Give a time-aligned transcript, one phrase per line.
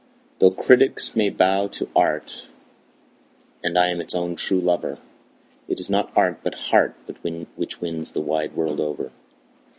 [0.39, 2.47] Though critics may bow to art,
[3.63, 4.97] and I am its own true lover,
[5.67, 6.95] It is not art, but heart,
[7.55, 9.11] which wins the wide world over.